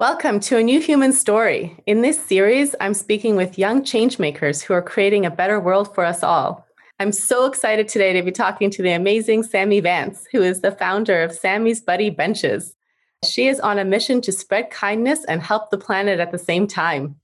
[0.00, 1.76] Welcome to a new human story.
[1.84, 6.06] In this series, I'm speaking with young changemakers who are creating a better world for
[6.06, 6.66] us all.
[6.98, 10.72] I'm so excited today to be talking to the amazing Sammie Vance, who is the
[10.72, 12.74] founder of Sammie's Buddy Benches.
[13.30, 16.66] She is on a mission to spread kindness and help the planet at the same
[16.66, 17.16] time.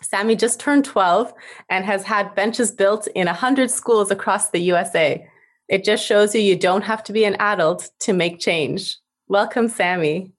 [0.00, 1.34] Sammie just turned 12
[1.68, 5.28] and has had benches built in 100 schools across the USA.
[5.66, 8.98] It just shows you you don't have to be an adult to make change.
[9.26, 10.30] Welcome, Sammie.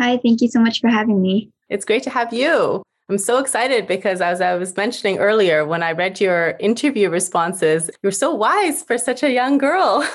[0.00, 1.50] Hi, thank you so much for having me.
[1.68, 2.82] It's great to have you.
[3.10, 7.90] I'm so excited because, as I was mentioning earlier, when I read your interview responses,
[8.02, 10.02] you're so wise for such a young girl.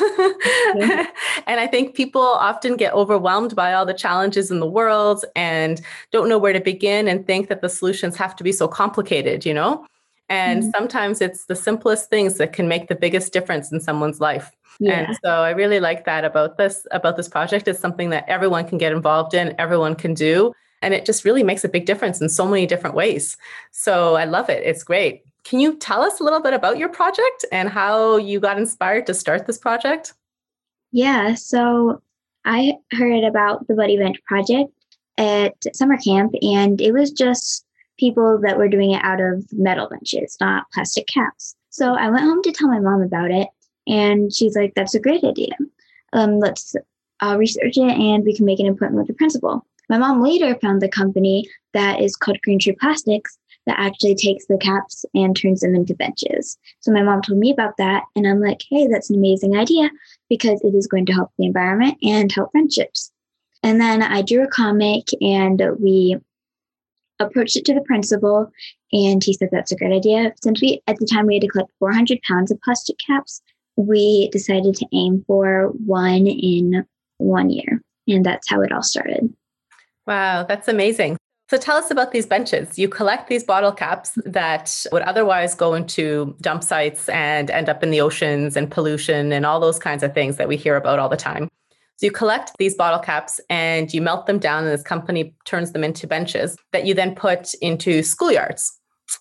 [1.46, 5.80] and I think people often get overwhelmed by all the challenges in the world and
[6.12, 9.46] don't know where to begin and think that the solutions have to be so complicated,
[9.46, 9.86] you know?
[10.30, 10.72] And mm-hmm.
[10.72, 14.52] sometimes it's the simplest things that can make the biggest difference in someone's life.
[14.80, 15.08] Yeah.
[15.08, 17.68] And so I really like that about this about this project.
[17.68, 21.44] It's something that everyone can get involved in, everyone can do, and it just really
[21.44, 23.38] makes a big difference in so many different ways.
[23.72, 24.64] So I love it.
[24.66, 25.24] It's great.
[25.44, 29.06] Can you tell us a little bit about your project and how you got inspired
[29.08, 30.14] to start this project?
[30.92, 32.02] Yeah, so
[32.46, 34.72] I heard about the Buddy Bench project
[35.18, 37.65] at summer camp, and it was just
[37.98, 41.56] people that were doing it out of metal benches, not plastic caps.
[41.70, 43.48] So I went home to tell my mom about it,
[43.88, 45.54] and she's like, that's a great idea.
[46.14, 46.76] Um, let's
[47.22, 49.66] uh, research it and we can make an appointment with the principal.
[49.90, 54.46] My mom later found the company that is called Green Tree Plastics that actually takes
[54.46, 56.58] the caps and turns them into benches.
[56.80, 59.90] So my mom told me about that, and I'm like, hey, that's an amazing idea
[60.30, 63.12] because it is going to help the environment and help friendships.
[63.64, 66.18] And then I drew a comic and we
[67.20, 68.52] approached it to the principal,
[68.92, 70.34] and he said that's a great idea.
[70.42, 73.42] Since we, at the time, we had to collect 400 pounds of plastic caps,
[73.78, 76.86] we decided to aim for one in
[77.18, 77.82] one year.
[78.08, 79.34] And that's how it all started.
[80.08, 81.18] Wow, that's amazing.
[81.50, 82.80] So tell us about these benches.
[82.80, 87.84] You collect these bottle caps that would otherwise go into dump sites and end up
[87.84, 90.98] in the oceans and pollution and all those kinds of things that we hear about
[90.98, 91.50] all the time.
[91.98, 95.72] So you collect these bottle caps and you melt them down, and this company turns
[95.72, 98.72] them into benches that you then put into schoolyards,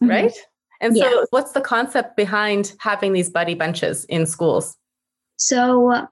[0.03, 0.09] mm-hmm.
[0.09, 0.33] right?
[0.81, 1.25] And so, yeah.
[1.31, 4.77] what's the concept behind having these buddy benches in schools?
[5.37, 6.09] So,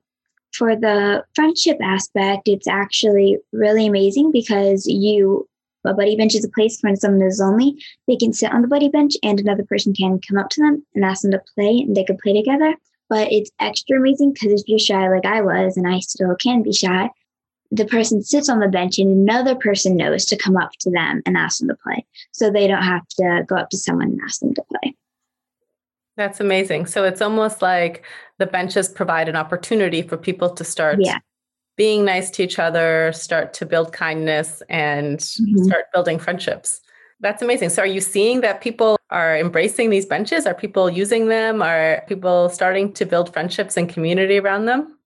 [0.53, 5.49] for the friendship aspect, it's actually really amazing because you
[5.85, 7.77] a buddy bench is a place when someone is lonely.
[8.07, 10.87] They can sit on the buddy bench and another person can come up to them
[10.95, 12.77] and ask them to play and they can play together.
[13.09, 16.63] But it's extra amazing because if you're shy like I was and I still can
[16.63, 17.11] be shy,
[17.71, 21.23] the person sits on the bench and another person knows to come up to them
[21.25, 22.05] and ask them to play.
[22.33, 24.95] So they don't have to go up to someone and ask them to play.
[26.17, 26.87] That's amazing.
[26.87, 28.05] So it's almost like
[28.39, 31.19] the benches provide an opportunity for people to start yeah.
[31.77, 35.65] being nice to each other, start to build kindness, and mm-hmm.
[35.65, 36.83] start building friendships.
[37.23, 37.69] That's amazing.
[37.71, 40.45] So are you seeing that people are embracing these benches?
[40.45, 41.63] Are people using them?
[41.63, 44.99] Are people starting to build friendships and community around them?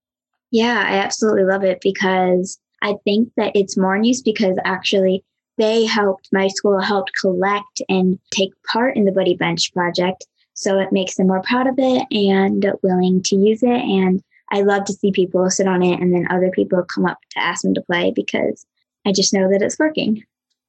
[0.51, 5.25] Yeah, I absolutely love it because I think that it's more news because actually
[5.59, 10.27] they helped, my school helped collect and take part in the Buddy Bench project.
[10.55, 13.69] So it makes them more proud of it and willing to use it.
[13.69, 17.19] And I love to see people sit on it and then other people come up
[17.33, 18.65] to ask them to play because
[19.05, 20.25] I just know that it's working.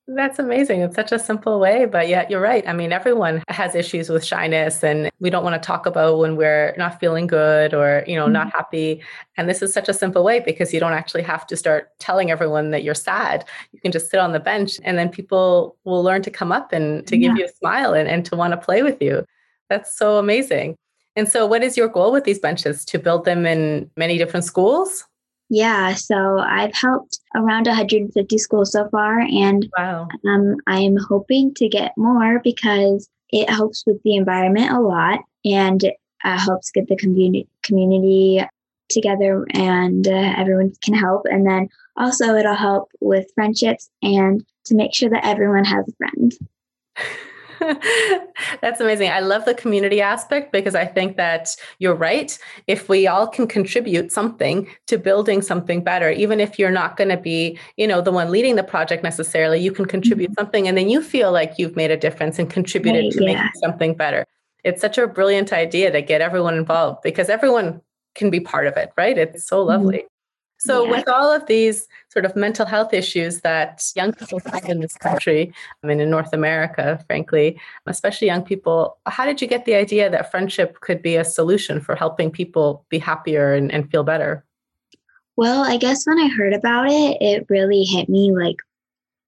[0.10, 0.80] That's amazing.
[0.82, 2.66] It's such a simple way, but yet you're right.
[2.66, 6.38] I mean, everyone has issues with shyness and we don't want to talk about when
[6.38, 8.34] we're not feeling good or, you know, mm-hmm.
[8.34, 9.02] not happy.
[9.36, 12.32] And this is such a simple way because you don't actually have to start telling
[12.32, 13.44] everyone that you're sad.
[13.74, 16.72] You can just sit on the bench and then people will learn to come up
[16.72, 17.28] and to yeah.
[17.28, 19.26] give you a smile and, and to want to play with you.
[19.70, 20.78] That's so amazing.
[21.18, 22.86] And so what is your goal with these benches?
[22.86, 25.04] To build them in many different schools?
[25.50, 30.08] Yeah, so I've helped around 150 schools so far, and wow.
[30.28, 35.82] um, I'm hoping to get more because it helps with the environment a lot and
[36.26, 38.46] uh, helps get the community community
[38.90, 41.26] together, and uh, everyone can help.
[41.26, 45.94] And then also, it'll help with friendships and to make sure that everyone has a
[45.94, 46.34] friend.
[48.62, 49.10] That's amazing.
[49.10, 52.38] I love the community aspect because I think that you're right.
[52.68, 57.10] If we all can contribute something to building something better, even if you're not going
[57.10, 60.42] to be, you know, the one leading the project necessarily, you can contribute mm-hmm.
[60.42, 63.34] something and then you feel like you've made a difference and contributed right, to yeah.
[63.34, 64.26] making something better.
[64.64, 67.82] It's such a brilliant idea to get everyone involved because everyone
[68.16, 69.18] can be part of it, right?
[69.18, 69.70] It's so mm-hmm.
[69.70, 69.98] lovely.
[70.00, 70.17] Mm-hmm.
[70.60, 70.92] So, yeah.
[70.92, 74.98] with all of these sort of mental health issues that young people have in this
[74.98, 79.76] country, I mean, in North America, frankly, especially young people, how did you get the
[79.76, 84.04] idea that friendship could be a solution for helping people be happier and, and feel
[84.04, 84.44] better?
[85.36, 88.58] Well, I guess when I heard about it, it really hit me like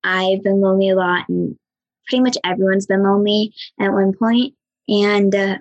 [0.04, 1.56] I've been lonely a lot, and
[2.08, 4.56] pretty much everyone's been lonely at one point.
[4.88, 5.58] And uh,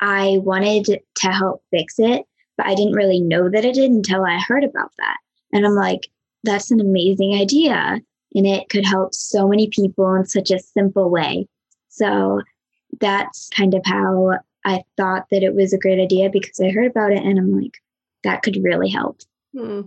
[0.00, 2.24] I wanted to help fix it,
[2.56, 5.16] but I didn't really know that it did until I heard about that.
[5.52, 6.08] And I'm like,
[6.44, 8.00] that's an amazing idea.
[8.34, 11.48] And it could help so many people in such a simple way.
[11.88, 12.40] So
[13.00, 16.90] that's kind of how I thought that it was a great idea because I heard
[16.90, 17.78] about it and I'm like,
[18.24, 19.20] that could really help.
[19.54, 19.82] Hmm.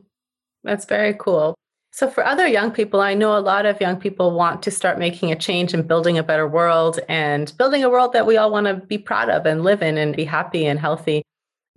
[0.63, 1.55] That's very cool.
[1.91, 4.99] So, for other young people, I know a lot of young people want to start
[4.99, 8.51] making a change and building a better world and building a world that we all
[8.51, 11.23] want to be proud of and live in and be happy and healthy.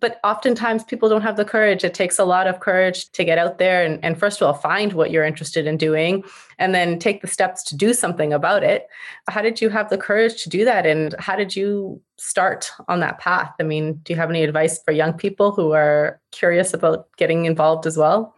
[0.03, 1.85] But oftentimes people don't have the courage.
[1.85, 4.53] It takes a lot of courage to get out there and, and, first of all,
[4.53, 6.25] find what you're interested in doing
[6.59, 8.89] and then take the steps to do something about it.
[9.29, 10.87] How did you have the courage to do that?
[10.87, 13.53] And how did you start on that path?
[13.61, 17.45] I mean, do you have any advice for young people who are curious about getting
[17.45, 18.35] involved as well?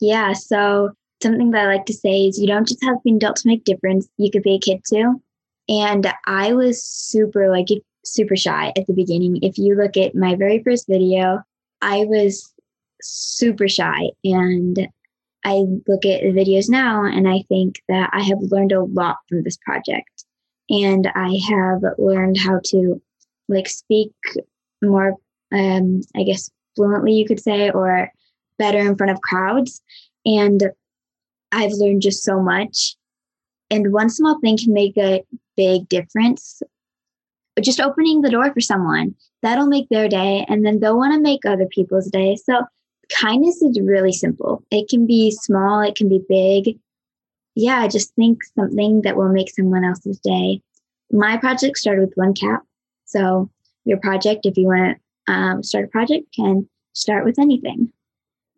[0.00, 0.34] Yeah.
[0.34, 0.90] So,
[1.20, 3.36] something that I like to say is you don't just have to be an adult
[3.38, 4.08] to make difference.
[4.18, 5.20] You could be a kid too.
[5.68, 7.70] And I was super like
[8.04, 9.38] super shy at the beginning.
[9.42, 11.42] If you look at my very first video,
[11.80, 12.52] I was
[13.00, 14.10] super shy.
[14.24, 14.88] And
[15.44, 19.18] I look at the videos now and I think that I have learned a lot
[19.28, 20.24] from this project.
[20.70, 23.02] And I have learned how to
[23.48, 24.12] like speak
[24.80, 25.16] more,
[25.52, 28.10] um, I guess, fluently, you could say, or
[28.58, 29.82] better in front of crowds.
[30.24, 30.70] And
[31.50, 32.96] I've learned just so much.
[33.70, 35.24] And one small thing can make a
[35.56, 36.62] big difference
[37.60, 41.20] just opening the door for someone that'll make their day and then they'll want to
[41.20, 42.36] make other people's day.
[42.36, 42.64] So
[43.10, 44.64] kindness is really simple.
[44.70, 46.78] It can be small it can be big.
[47.54, 50.62] Yeah just think something that will make someone else's day.
[51.10, 52.62] My project started with one cap
[53.04, 53.50] so
[53.84, 57.92] your project if you want to um, start a project can start with anything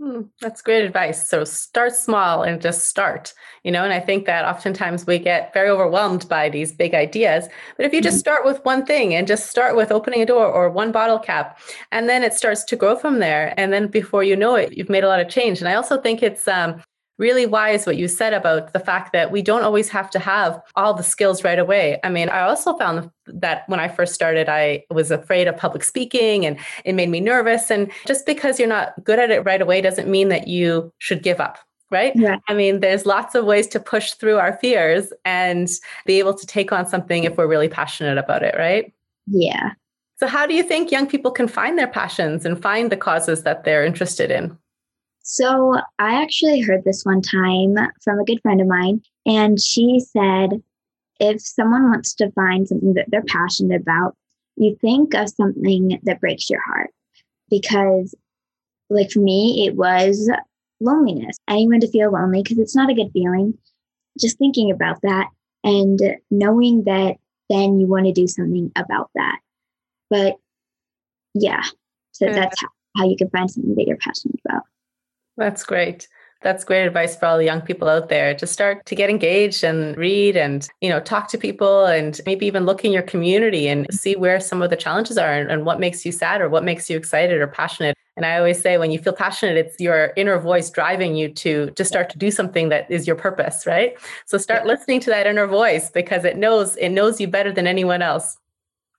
[0.01, 1.29] Hmm, that's great advice.
[1.29, 3.33] So start small and just start,
[3.63, 7.47] you know, and I think that oftentimes we get very overwhelmed by these big ideas.
[7.77, 8.21] But if you just mm-hmm.
[8.21, 11.61] start with one thing and just start with opening a door or one bottle cap,
[11.93, 13.55] and then it starts to grow from there.
[13.57, 15.61] And then before you know it, you've made a lot of change.
[15.61, 16.83] And I also think it's um,
[17.19, 20.61] really wise what you said about the fact that we don't always have to have
[20.75, 21.99] all the skills right away.
[22.03, 25.85] I mean, I also found that when I first started, I was afraid of public
[25.85, 27.71] speaking and it made me nervous.
[27.71, 31.23] And just because you're not good at it right away doesn't mean that you should
[31.23, 31.59] give up.
[31.91, 32.17] Right.
[32.17, 32.39] Yeah.
[32.49, 35.69] I mean, there's lots of ways to push through our fears and
[36.07, 38.57] be able to take on something if we're really passionate about it.
[38.59, 38.93] Right.
[39.27, 39.73] Yeah.
[40.17, 43.43] So, how do you think young people can find their passions and find the causes
[43.43, 44.57] that they're interested in?
[45.27, 49.99] So I actually heard this one time from a good friend of mine, and she
[49.99, 50.63] said,
[51.19, 54.17] if someone wants to find something that they're passionate about,
[54.57, 56.91] you think of something that breaks your heart.
[57.49, 58.15] Because,
[58.91, 60.31] like for me, it was
[60.81, 61.39] loneliness.
[61.49, 63.57] Anyone to feel lonely because it's not a good feeling.
[64.21, 65.29] Just thinking about that
[65.63, 66.01] and
[66.31, 67.17] knowing that
[67.49, 69.39] then you want to do something about that.
[70.11, 70.37] But
[71.33, 71.63] yeah,
[72.13, 74.65] so that's how, how you can find something that you're passionate about.
[75.37, 76.09] That's great.
[76.43, 78.35] That's great advice for all the young people out there.
[78.35, 82.45] To start to get engaged and read and, you know, talk to people and maybe
[82.47, 85.65] even look in your community and see where some of the challenges are and, and
[85.65, 87.97] what makes you sad or what makes you excited or passionate.
[88.17, 91.71] And I always say when you feel passionate, it's your inner voice driving you to
[91.71, 93.97] to start to do something that is your purpose, right?
[94.27, 97.67] So start listening to that inner voice because it knows it knows you better than
[97.67, 98.37] anyone else.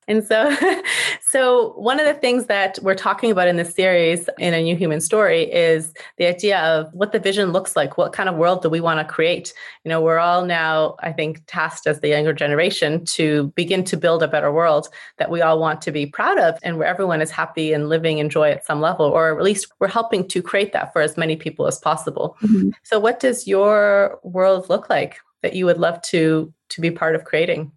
[0.07, 0.55] And so,
[1.21, 4.75] so one of the things that we're talking about in this series in a new
[4.75, 7.97] human story is the idea of what the vision looks like.
[7.97, 9.53] What kind of world do we want to create?
[9.83, 13.97] You know, we're all now, I think, tasked as the younger generation to begin to
[13.97, 17.21] build a better world that we all want to be proud of and where everyone
[17.21, 20.41] is happy and living in joy at some level, or at least we're helping to
[20.41, 22.37] create that for as many people as possible.
[22.43, 22.69] Mm-hmm.
[22.83, 27.15] So what does your world look like that you would love to to be part
[27.15, 27.71] of creating?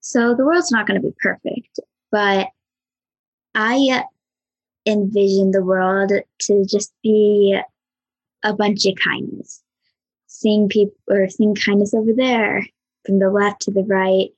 [0.00, 1.80] So the world's not going to be perfect,
[2.10, 2.48] but
[3.54, 4.02] I uh,
[4.86, 7.58] envision the world to just be
[8.42, 9.62] a bunch of kindness.
[10.26, 12.66] Seeing people or seeing kindness over there
[13.04, 14.30] from the left to the right.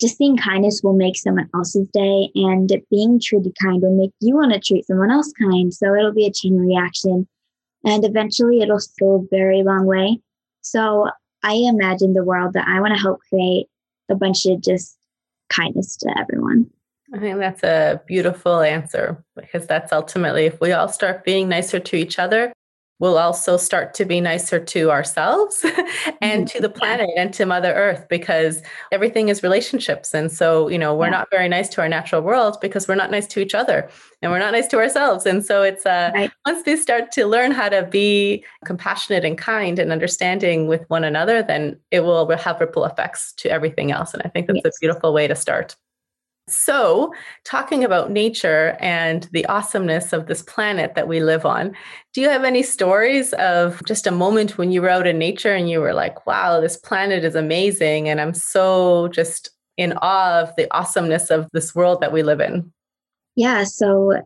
[0.00, 4.34] Just seeing kindness will make someone else's day, and being treated kind will make you
[4.34, 5.72] want to treat someone else kind.
[5.72, 7.28] So it'll be a chain reaction,
[7.84, 10.20] and eventually it'll go a very long way.
[10.62, 11.10] So
[11.42, 13.68] I imagine the world that I want to help create
[14.10, 14.98] a bunch of just
[15.48, 16.70] kindness to everyone.
[17.12, 21.80] I think that's a beautiful answer because that's ultimately if we all start being nicer
[21.80, 22.52] to each other,
[23.00, 25.64] we'll also start to be nicer to ourselves
[26.20, 26.78] and to the mm-hmm.
[26.78, 30.14] planet and to Mother Earth because everything is relationships.
[30.14, 31.10] And so, you know, we're yeah.
[31.10, 33.90] not very nice to our natural world because we're not nice to each other
[34.22, 35.26] and we're not nice to ourselves.
[35.26, 36.30] And so it's uh, right.
[36.46, 41.02] once they start to learn how to be compassionate and kind and understanding with one
[41.02, 44.12] another, then it will have ripple effects to everything else.
[44.12, 44.76] And I think that's yes.
[44.76, 45.74] a beautiful way to start.
[46.50, 47.14] So,
[47.44, 51.74] talking about nature and the awesomeness of this planet that we live on,
[52.12, 55.54] do you have any stories of just a moment when you were out in nature
[55.54, 58.08] and you were like, wow, this planet is amazing.
[58.08, 62.40] And I'm so just in awe of the awesomeness of this world that we live
[62.40, 62.72] in?
[63.36, 63.64] Yeah.
[63.64, 64.22] So,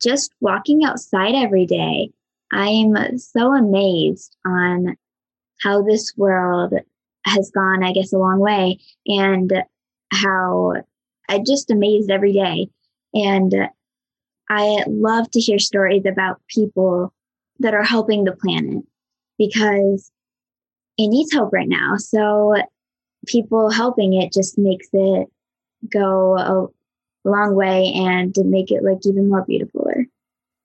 [0.00, 2.10] just walking outside every day,
[2.52, 4.96] I'm so amazed on
[5.60, 6.74] how this world
[7.26, 9.52] has gone, I guess, a long way and
[10.12, 10.74] how
[11.28, 12.68] I just amazed every day.
[13.14, 13.68] And uh,
[14.48, 17.12] I love to hear stories about people
[17.60, 18.84] that are helping the planet
[19.38, 20.10] because
[20.98, 21.96] it needs help right now.
[21.96, 22.54] So
[23.26, 25.28] people helping it just makes it
[25.90, 29.88] go a long way and make it like even more beautiful.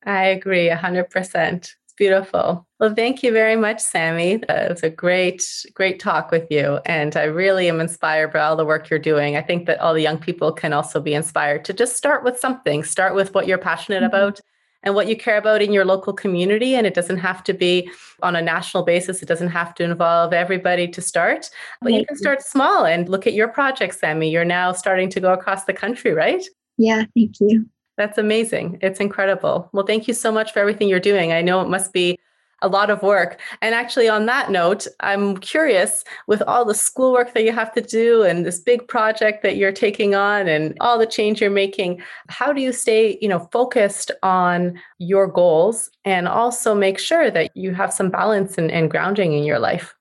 [0.06, 2.66] I agree 100% beautiful.
[2.80, 4.42] Well, thank you very much, Sammie.
[4.50, 5.44] Uh, it was a great,
[5.76, 6.80] great talk with you.
[6.86, 9.36] And I really am inspired by all the work you're doing.
[9.36, 12.40] I think that all the young people can also be inspired to just start with
[12.40, 14.16] something, start with what you're passionate mm-hmm.
[14.16, 14.40] about
[14.82, 16.74] and what you care about in your local community.
[16.74, 17.92] And it doesn't have to be
[18.24, 21.50] on a national basis, it doesn't have to involve everybody to start,
[21.82, 24.32] but you can start small and look at your project, Sammie.
[24.32, 26.44] You're now starting to go across the country, right?
[26.78, 27.66] Yeah, thank you.
[28.00, 28.80] That's amazing.
[28.82, 29.70] It's incredible.
[29.74, 31.34] Well, thank you so much for everything you're doing.
[31.34, 32.18] I know it must be
[32.62, 33.42] a lot of work.
[33.62, 37.82] And actually, on that note, I'm curious with all the schoolwork that you have to
[37.82, 42.02] do and this big project that you're taking on and all the change you're making,
[42.30, 47.52] how do you stay, you know, focused on your goals and also make sure that
[47.54, 49.94] you have some balance and, and grounding in your life?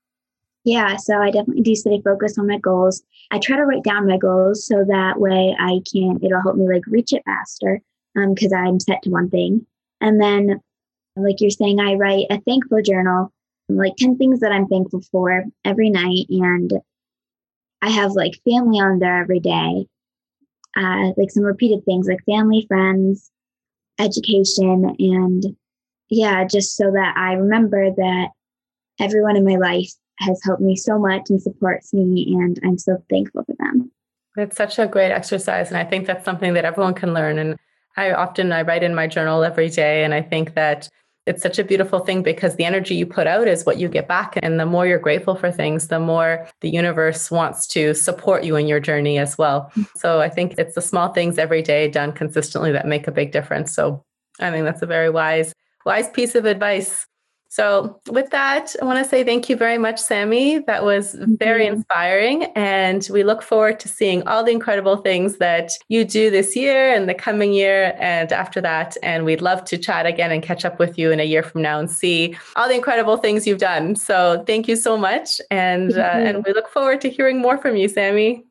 [0.63, 3.03] Yeah, so I definitely do stay focused on my goals.
[3.33, 6.69] I try to write down my goals so that way I can, it'll help me
[6.69, 7.83] like reach it faster
[8.15, 9.67] because um, I'm set to one thing.
[10.01, 10.61] And then,
[11.17, 13.33] like you're saying, I write a thankful journal,
[13.69, 16.27] like 10 things that I'm thankful for every night.
[16.31, 16.73] And
[17.83, 19.87] I have like family on there every day,
[20.77, 23.31] uh, like some repeated things like family, friends,
[23.99, 25.57] education, and
[26.09, 28.29] yeah, just so that I remember that
[29.01, 33.03] everyone in my life has helped me so much and supports me, and I'm so
[33.11, 33.91] thankful for them.
[34.37, 37.39] It's such a great exercise, and I think that's something that everyone can learn.
[37.39, 37.57] And
[37.99, 40.89] I often I write in my journal every day, and I think that
[41.27, 44.07] it's such a beautiful thing because the energy you put out is what you get
[44.07, 44.39] back.
[44.41, 48.57] And the more you're grateful for things, the more the universe wants to support you
[48.57, 49.71] in your journey as well.
[49.73, 49.83] Mm-hmm.
[49.97, 53.33] So I think it's the small things every day done consistently that make a big
[53.33, 53.75] difference.
[53.75, 54.03] So
[54.41, 55.53] I think that's a very wise,
[55.85, 57.07] wise piece of advice.
[57.51, 60.59] So, with that, I want to say thank you very much, Sammie.
[60.67, 62.45] That was very inspiring.
[62.55, 66.95] And we look forward to seeing all the incredible things that you do this year
[66.95, 68.97] and the coming year and after that.
[69.03, 71.63] And we'd love to chat again and catch up with you in a year from
[71.63, 73.97] now and see all the incredible things you've done.
[73.97, 75.41] So, thank you so much.
[75.51, 78.45] And, uh, and we look forward to hearing more from you, Sammie.